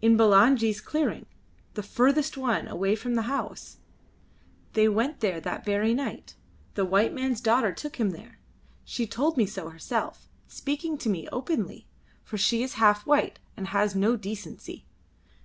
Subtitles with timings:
[0.00, 1.26] "In Bulangi's clearing
[1.74, 3.78] the furthest one, away from the house.
[4.74, 6.36] They went there that very night.
[6.74, 8.38] The white man's daughter took him there.
[8.84, 11.88] She told me so herself, speaking to me openly,
[12.22, 14.86] for she is half white and has no decency.